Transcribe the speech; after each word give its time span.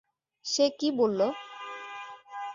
সে 0.45 0.65
কি 0.79 0.87
বলল? 0.99 1.19